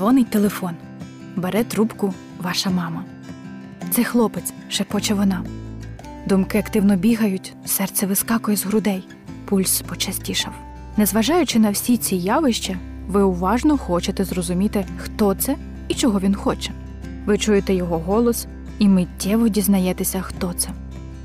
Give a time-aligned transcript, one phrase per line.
[0.00, 0.76] Дзвонить телефон.
[1.36, 3.04] Бере трубку ваша мама.
[3.90, 5.44] Це хлопець, шепоче вона.
[6.26, 9.08] Думки активно бігають, серце вискакує з грудей,
[9.44, 10.52] пульс почастішав.
[10.96, 12.76] Незважаючи на всі ці явища,
[13.08, 15.56] ви уважно хочете зрозуміти, хто це
[15.88, 16.72] і чого він хоче.
[17.26, 18.46] Ви чуєте його голос
[18.78, 20.68] і миттєво дізнаєтеся, хто це.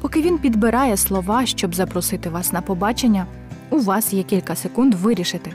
[0.01, 3.25] Поки він підбирає слова, щоб запросити вас на побачення,
[3.69, 5.51] у вас є кілька секунд вирішити,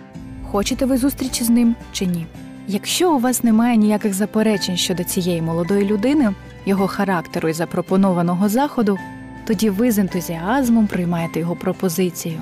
[0.50, 2.26] хочете ви зустрічі з ним чи ні.
[2.72, 6.34] Якщо у вас немає ніяких заперечень щодо цієї молодої людини,
[6.66, 8.98] його характеру і запропонованого заходу,
[9.46, 12.40] тоді ви з ентузіазмом приймаєте його пропозицію.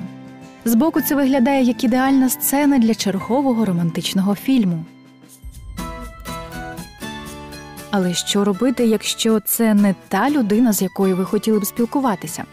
[0.65, 4.85] Збоку це виглядає як ідеальна сцена для чергового романтичного фільму.
[7.91, 12.43] Але що робити, якщо це не та людина, з якою ви хотіли б спілкуватися?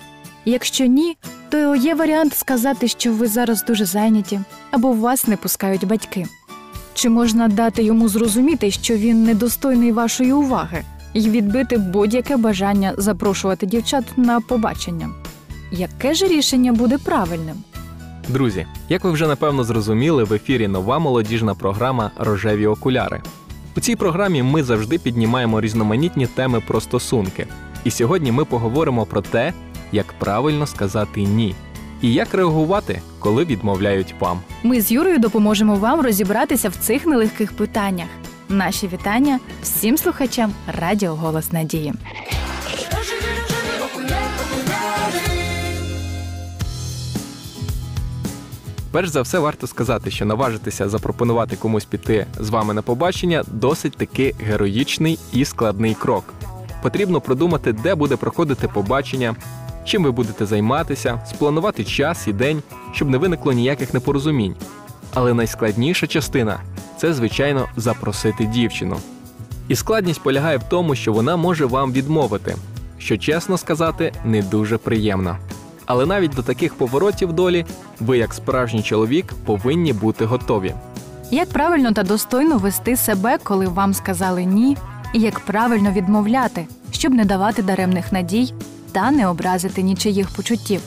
[0.45, 1.17] Якщо ні,
[1.48, 6.27] то є варіант сказати, що ви зараз дуже зайняті або вас не пускають батьки.
[6.97, 13.66] Чи можна дати йому зрозуміти, що він недостойний вашої уваги, і відбити будь-яке бажання запрошувати
[13.66, 15.11] дівчат на побачення?
[15.70, 17.56] Яке ж рішення буде правильним?
[18.28, 23.22] Друзі, як ви вже напевно зрозуміли, в ефірі нова молодіжна програма Рожеві окуляри.
[23.77, 27.47] У цій програмі ми завжди піднімаємо різноманітні теми про стосунки.
[27.84, 29.52] І сьогодні ми поговоримо про те,
[29.92, 31.55] як правильно сказати ні,
[32.02, 34.41] і як реагувати, коли відмовляють вам.
[34.63, 38.09] Ми з Юрою допоможемо вам розібратися в цих нелегких питаннях.
[38.49, 41.95] Наші вітання всім слухачам Радіо Голос Надії.
[48.91, 53.97] Перш за все, варто сказати, що наважитися запропонувати комусь піти з вами на побачення досить
[53.97, 56.25] таки героїчний і складний крок.
[56.83, 59.37] Потрібно продумати, де буде проходити побачення,
[59.87, 64.55] чим ви будете займатися, спланувати час і день, щоб не виникло ніяких непорозумінь.
[65.14, 66.61] Але найскладніша частина
[66.97, 68.97] це, звичайно, запросити дівчину.
[69.69, 72.57] І складність полягає в тому, що вона може вам відмовити,
[72.98, 75.36] що чесно сказати, не дуже приємно.
[75.86, 77.64] Але навіть до таких поворотів долі
[78.01, 80.74] ви, як справжній чоловік, повинні бути готові.
[81.30, 84.77] Як правильно та достойно вести себе, коли вам сказали ні,
[85.13, 88.55] і як правильно відмовляти, щоб не давати даремних надій
[88.96, 90.80] та не образити нічиїх почуттів.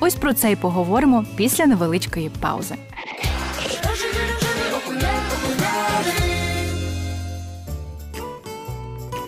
[0.00, 2.74] Ось про це й поговоримо після невеличкої паузи.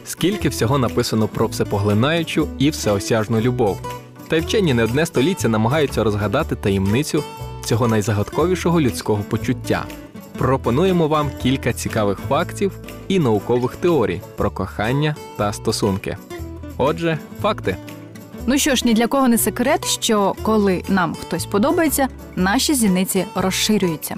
[0.04, 3.80] Скільки всього написано про всепоглинаючу і всеосяжну любов.
[4.28, 7.24] Та й вчені не одне століття намагаються розгадати таємницю
[7.64, 9.84] цього найзагадковішого людського почуття.
[10.38, 12.72] Пропонуємо вам кілька цікавих фактів
[13.08, 16.16] і наукових теорій про кохання та стосунки.
[16.76, 17.76] Отже, факти.
[18.46, 23.24] Ну що ж, ні для кого не секрет, що коли нам хтось подобається, наші зіниці
[23.34, 24.16] розширюються.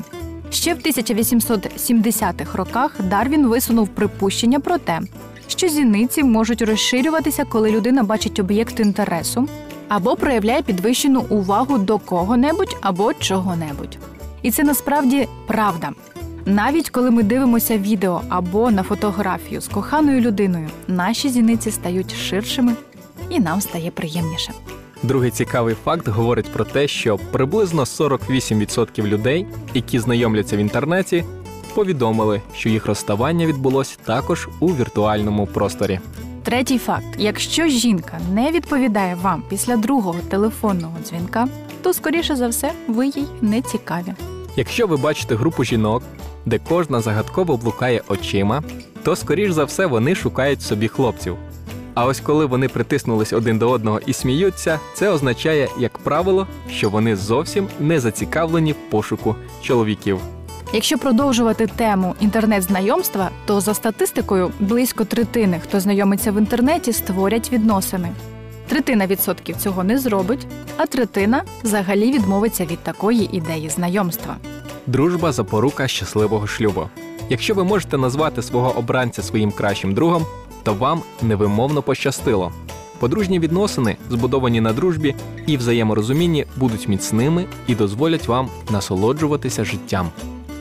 [0.50, 5.00] Ще в 1870-х роках Дарвін висунув припущення про те,
[5.46, 9.48] що зіниці можуть розширюватися, коли людина бачить об'єкт інтересу
[9.88, 13.98] або проявляє підвищену увагу до кого-небудь або чого-небудь.
[14.42, 15.90] І це насправді правда.
[16.46, 22.72] Навіть коли ми дивимося відео або на фотографію з коханою людиною, наші зіниці стають ширшими
[23.30, 24.52] і нам стає приємніше.
[25.02, 31.24] Другий цікавий факт говорить про те, що приблизно 48% людей, які знайомляться в інтернеті,
[31.74, 36.00] повідомили, що їх розставання відбулось також у віртуальному просторі.
[36.42, 41.48] Третій факт: якщо жінка не відповідає вам після другого телефонного дзвінка,
[41.82, 44.14] то скоріше за все ви їй не цікаві.
[44.56, 46.02] Якщо ви бачите групу жінок,
[46.46, 48.62] де кожна загадково блукає очима,
[49.02, 51.36] то скоріш за все вони шукають собі хлопців.
[51.96, 56.90] А ось коли вони притиснулись один до одного і сміються, це означає, як правило, що
[56.90, 60.20] вони зовсім не зацікавлені в пошуку чоловіків.
[60.72, 68.08] Якщо продовжувати тему інтернет-знайомства, то за статистикою близько третини, хто знайомиться в інтернеті, створять відносини.
[68.68, 70.46] Третина відсотків цього не зробить,
[70.76, 74.36] а третина взагалі відмовиться від такої ідеї знайомства.
[74.86, 76.88] Дружба запорука щасливого шлюбу.
[77.28, 80.26] Якщо ви можете назвати свого обранця своїм кращим другом,
[80.66, 82.52] то вам невимовно пощастило.
[82.98, 85.14] Подружні відносини, збудовані на дружбі
[85.46, 90.08] і взаєморозумінні, будуть міцними і дозволять вам насолоджуватися життям.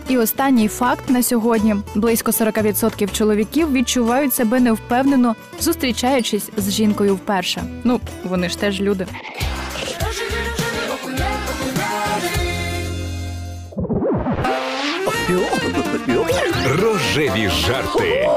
[0.09, 7.63] І останній факт на сьогодні: близько 40% чоловіків відчувають себе невпевнено, зустрічаючись з жінкою вперше.
[7.83, 9.07] Ну, вони ж теж люди.
[16.81, 18.27] Рожеві жарти.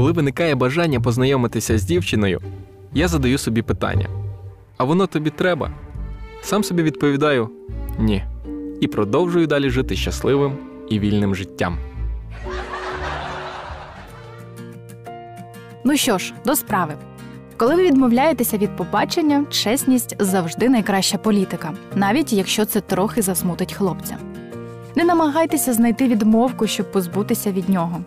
[0.00, 2.40] Коли виникає бажання познайомитися з дівчиною,
[2.94, 4.08] я задаю собі питання:
[4.76, 5.70] а воно тобі треба?
[6.42, 7.50] Сам собі відповідаю
[7.98, 8.24] ні.
[8.80, 10.52] І продовжую далі жити щасливим
[10.88, 11.78] і вільним життям.
[15.84, 16.94] Ну що ж, до справи.
[17.56, 24.16] Коли ви відмовляєтеся від побачення, чесність завжди найкраща політика, навіть якщо це трохи засмутить хлопця.
[24.96, 28.00] Не намагайтеся знайти відмовку, щоб позбутися від нього.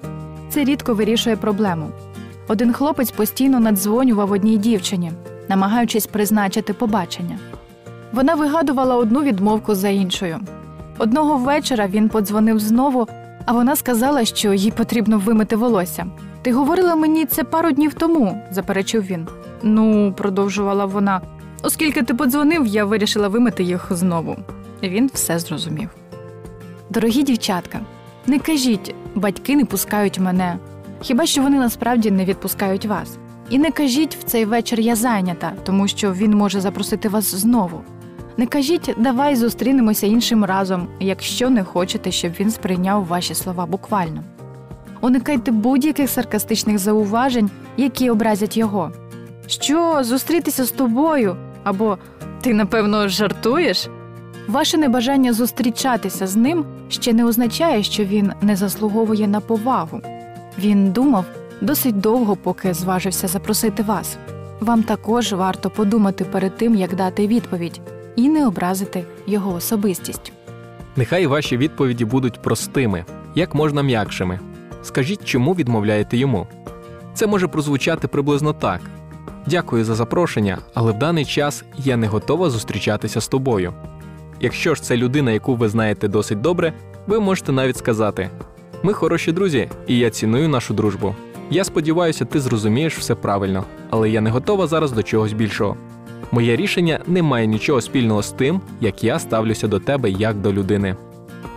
[0.53, 1.89] Це рідко вирішує проблему.
[2.47, 5.11] Один хлопець постійно надзвонював одній дівчині,
[5.49, 7.37] намагаючись призначити побачення.
[8.11, 10.39] Вона вигадувала одну відмовку за іншою.
[10.97, 13.07] Одного вечора він подзвонив знову,
[13.45, 16.05] а вона сказала, що їй потрібно вимити волосся.
[16.41, 19.27] Ти говорила мені це пару днів тому, заперечив він.
[19.63, 21.21] Ну, продовжувала вона.
[21.63, 24.35] Оскільки ти подзвонив, я вирішила вимити їх знову.
[24.83, 25.89] Він все зрозумів.
[26.89, 27.79] Дорогі дівчатка,
[28.27, 30.57] не кажіть, батьки не пускають мене.
[31.01, 33.17] Хіба що вони насправді не відпускають вас?
[33.49, 37.81] І не кажіть в цей вечір я зайнята, тому що він може запросити вас знову.
[38.37, 44.23] Не кажіть, давай зустрінемося іншим разом, якщо не хочете, щоб він сприйняв ваші слова буквально.
[45.01, 48.91] Уникайте будь-яких саркастичних зауважень, які образять його.
[49.47, 51.35] Що, зустрітися з тобою?
[51.63, 51.97] Або
[52.41, 53.89] ти, напевно, жартуєш?
[54.47, 60.01] Ваше небажання зустрічатися з ним ще не означає, що він не заслуговує на повагу.
[60.59, 61.25] Він думав
[61.61, 64.17] досить довго, поки зважився запросити вас.
[64.59, 67.81] Вам також варто подумати перед тим, як дати відповідь,
[68.15, 70.31] і не образити його особистість.
[70.95, 73.05] Нехай ваші відповіді будуть простими,
[73.35, 74.39] як можна м'якшими.
[74.83, 76.47] Скажіть, чому відмовляєте йому.
[77.13, 78.81] Це може прозвучати приблизно так:
[79.47, 83.73] Дякую за запрошення, але в даний час я не готова зустрічатися з тобою.
[84.43, 86.73] Якщо ж це людина, яку ви знаєте досить добре,
[87.07, 88.29] ви можете навіть сказати:
[88.83, 91.15] Ми хороші друзі, і я ціную нашу дружбу.
[91.49, 95.77] Я сподіваюся, ти зрозумієш все правильно, але я не готова зараз до чогось більшого.
[96.31, 100.53] Моє рішення не має нічого спільного з тим, як я ставлюся до тебе як до
[100.53, 100.95] людини.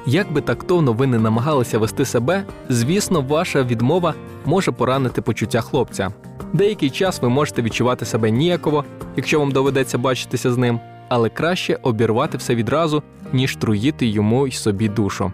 [0.06, 6.12] Як би тактовно ви не намагалися вести себе, звісно, ваша відмова може поранити почуття хлопця.
[6.53, 8.85] Деякий час ви можете відчувати себе ніяково,
[9.17, 14.53] якщо вам доведеться бачитися з ним, але краще обірвати все відразу, ніж труїти йому й
[14.53, 15.32] собі душу.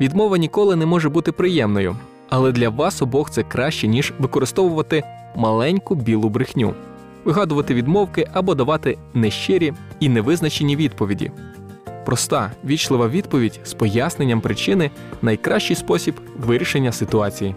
[0.00, 1.96] Відмова ніколи не може бути приємною,
[2.28, 5.02] але для вас обох це краще, ніж використовувати
[5.36, 6.74] маленьку білу брехню,
[7.24, 11.30] вигадувати відмовки або давати нещирі і невизначені відповіді.
[12.04, 14.90] Проста, вічлива відповідь з поясненням причини
[15.22, 17.54] найкращий спосіб вирішення ситуації.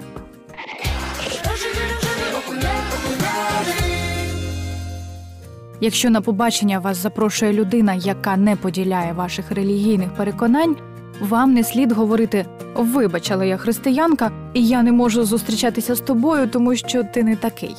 [5.84, 10.76] Якщо на побачення вас запрошує людина, яка не поділяє ваших релігійних переконань,
[11.22, 12.46] вам не слід говорити
[12.76, 17.36] Вибач, але я християнка, і я не можу зустрічатися з тобою, тому що ти не
[17.36, 17.76] такий.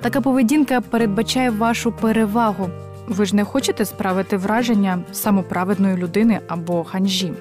[0.00, 2.68] Така поведінка передбачає вашу перевагу.
[3.08, 7.32] Ви ж не хочете справити враження самоправедної людини або ханжі.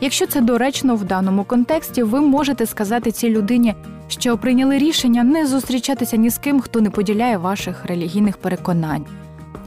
[0.00, 3.74] Якщо це доречно в даному контексті, ви можете сказати цій людині,
[4.08, 9.06] що прийняли рішення не зустрічатися ні з ким, хто не поділяє ваших релігійних переконань.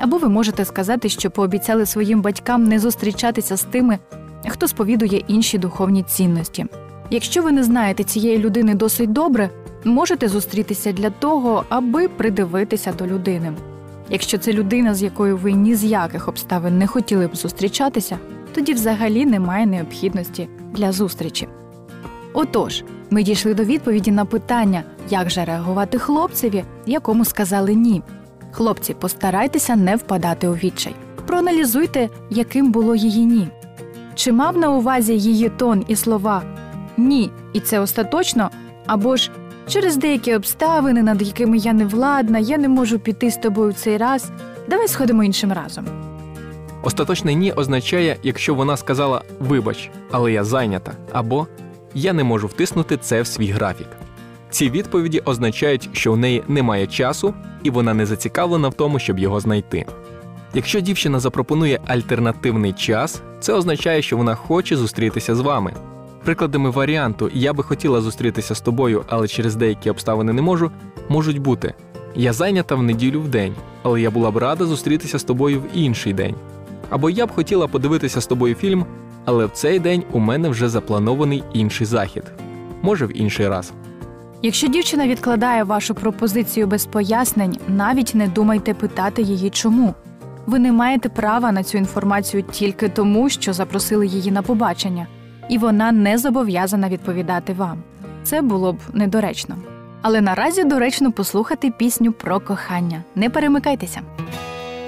[0.03, 3.99] Або ви можете сказати, що пообіцяли своїм батькам не зустрічатися з тими,
[4.47, 6.65] хто сповідує інші духовні цінності.
[7.09, 9.49] Якщо ви не знаєте цієї людини досить добре,
[9.83, 13.53] можете зустрітися для того, аби придивитися до людини.
[14.09, 18.17] Якщо це людина, з якою ви ні з яких обставин не хотіли б зустрічатися,
[18.53, 21.47] тоді взагалі немає необхідності для зустрічі.
[22.33, 28.01] Отож, ми дійшли до відповіді на питання, як же реагувати хлопцеві, якому сказали ні.
[28.53, 30.95] Хлопці, постарайтеся не впадати у відчай.
[31.27, 33.47] Проаналізуйте, яким було її ні.
[34.15, 36.43] Чи мав на увазі її тон і слова
[36.97, 38.49] ні, і це остаточно,
[38.85, 39.31] або ж
[39.67, 43.75] через деякі обставини, над якими я не владна, я не можу піти з тобою в
[43.75, 44.31] цей раз.
[44.69, 45.85] Давай сходимо іншим разом.
[46.83, 51.47] Остаточне ні означає, якщо вона сказала Вибач, але я зайнята, або
[51.95, 53.87] Я не можу втиснути це в свій графік.
[54.53, 57.33] Ці відповіді означають, що у неї немає часу,
[57.63, 59.85] і вона не зацікавлена в тому, щоб його знайти.
[60.53, 65.73] Якщо дівчина запропонує альтернативний час, це означає, що вона хоче зустрітися з вами.
[66.23, 70.71] Прикладами варіанту Я би хотіла зустрітися з тобою, але через деякі обставини не можу,
[71.09, 71.73] можуть бути
[72.15, 75.77] Я зайнята в неділю в день, але я була б рада зустрітися з тобою в
[75.77, 76.35] інший день.
[76.89, 78.85] Або я б хотіла подивитися з тобою фільм,
[79.25, 82.23] але в цей день у мене вже запланований інший захід.
[82.81, 83.73] Може, в інший раз.
[84.45, 89.93] Якщо дівчина відкладає вашу пропозицію без пояснень, навіть не думайте питати її чому.
[90.45, 95.07] Ви не маєте права на цю інформацію тільки тому, що запросили її на побачення,
[95.49, 97.83] і вона не зобов'язана відповідати вам.
[98.23, 99.55] Це було б недоречно.
[100.01, 103.03] Але наразі доречно послухати пісню про кохання.
[103.15, 104.01] Не перемикайтеся.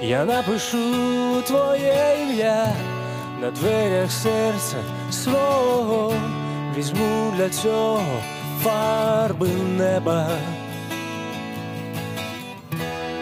[0.02, 0.78] Я напишу
[1.46, 2.68] твоє ім'я
[3.42, 4.76] на дверях серця
[5.10, 6.12] свого,
[6.76, 8.02] візьму для цього
[8.62, 9.48] фарби
[9.78, 10.28] неба.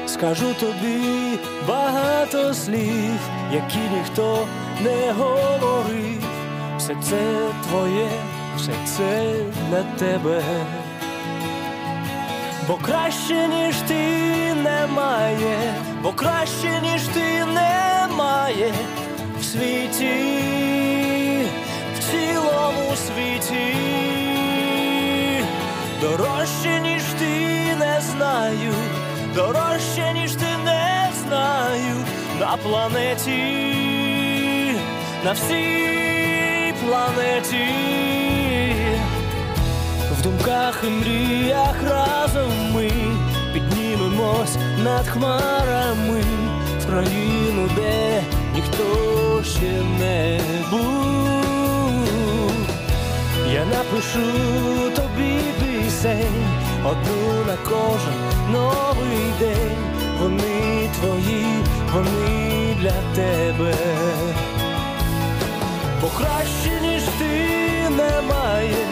[0.06, 1.38] Скажу тобі
[1.68, 3.18] багато слів,
[3.52, 4.46] які ніхто
[4.84, 6.24] не говорив.
[6.78, 8.08] Все це твоє,
[8.56, 9.34] все це
[9.70, 10.42] для тебе.
[12.68, 13.94] Бо краще, ніж ти
[14.54, 18.72] немає, бо краще, ніж ти немає
[19.40, 20.14] в світі,
[21.96, 23.74] в цілому світі,
[26.04, 28.72] дорожче, ніж ти не знаю,
[29.34, 31.96] дорожче, ніж ти не знаю.
[32.40, 33.42] На планеті,
[35.24, 37.68] на всій планеті.
[40.18, 42.90] В думках і мріях разом ми
[43.52, 46.22] піднімемось над хмарами.
[46.80, 48.22] В країну, де
[48.54, 51.43] ніхто ще не був.
[53.52, 54.20] Я напишу
[54.96, 56.46] тобі пісень,
[56.84, 58.14] одну на кожен
[58.52, 59.76] новий день.
[60.20, 61.46] Вони твої,
[61.92, 63.74] вони для тебе.
[66.00, 68.86] Бо краще, ніж ти немає,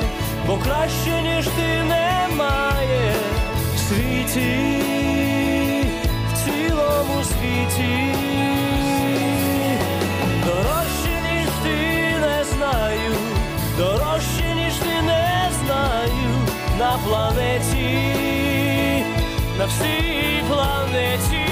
[0.47, 3.14] бо краще, ніж ти немає
[3.75, 4.82] в світі,
[6.32, 8.12] в цілому світі.
[16.83, 17.99] На планеті,
[19.59, 21.51] на всій планеті.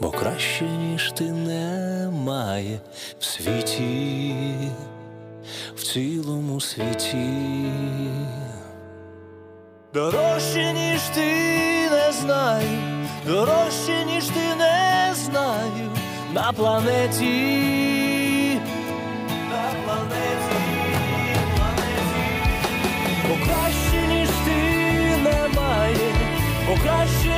[0.00, 2.80] Бо краще, ніж ти немає
[3.18, 4.34] в світі,
[5.76, 7.72] в цілому світі.
[9.94, 11.26] Дорожче, ніж ти
[11.90, 12.78] не знаю,
[13.26, 15.90] дорожче, ніж ти не знаю
[16.34, 17.80] на планеті.
[23.28, 24.56] Бо краще, ніж ти
[25.22, 26.14] немає,
[26.68, 27.29] бо краще,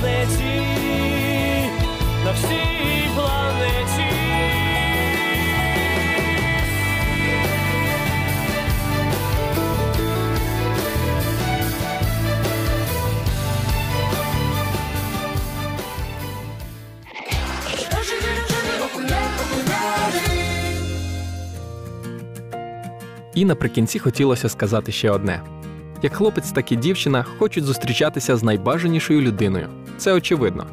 [0.00, 0.62] планеті,
[2.24, 4.04] на всій планеті.
[23.34, 25.42] І наприкінці хотілося сказати ще одне:
[26.02, 29.68] як хлопець, так і дівчина хочуть зустрічатися з найбажанішою людиною.
[29.98, 30.66] Це очевидно.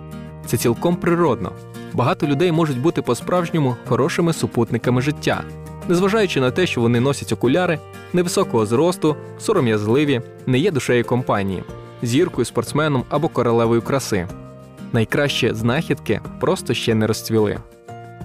[0.45, 1.51] Це цілком природно.
[1.93, 5.43] Багато людей можуть бути по-справжньому хорошими супутниками життя,
[5.87, 7.79] незважаючи на те, що вони носять окуляри,
[8.13, 11.63] невисокого зросту, сором'язливі, не є душею компанії,
[12.01, 14.27] зіркою, спортсменом або королевою краси.
[14.93, 17.57] Найкраще знахідки просто ще не розцвіли.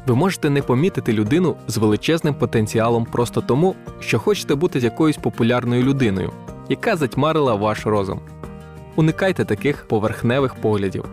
[0.07, 5.83] Ви можете не помітити людину з величезним потенціалом просто тому, що хочете бути якоюсь популярною
[5.83, 6.33] людиною,
[6.69, 8.21] яка затьмарила ваш розум.
[9.00, 11.04] Уникайте таких поверхневих поглядів.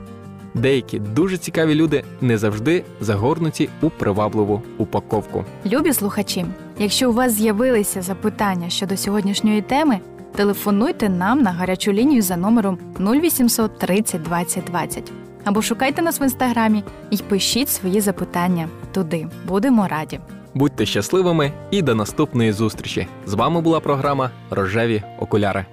[0.54, 5.46] Деякі дуже цікаві люди не завжди загорнуті у привабливу упаковку.
[5.66, 6.46] Любі слухачі,
[6.80, 10.00] якщо у вас з'явилися запитання щодо сьогоднішньої теми,
[10.36, 15.12] телефонуйте нам на гарячу лінію за номером 0800 30 20 20
[15.46, 19.28] або шукайте нас в інстаграмі і пишіть свої запитання туди.
[19.46, 20.20] Будемо раді.
[20.54, 23.08] Будьте щасливими і до наступної зустрічі!
[23.26, 25.66] З вами була програма Рожеві окуляри.